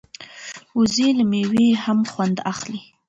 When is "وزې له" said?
0.77-1.23